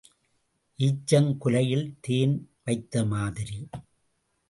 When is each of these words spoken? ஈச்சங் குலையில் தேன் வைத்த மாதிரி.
ஈச்சங் 0.79 1.37
குலையில் 1.37 1.97
தேன் 2.01 2.35
வைத்த 2.63 3.05
மாதிரி. 3.05 3.69